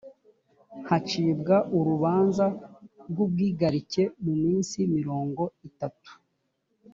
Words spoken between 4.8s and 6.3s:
mirongo itatu